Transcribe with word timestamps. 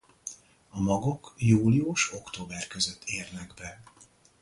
A 0.69 0.79
magok 0.81 1.33
július-október 1.37 2.67
között 2.67 3.03
érnek 3.05 3.53
be. 3.53 3.83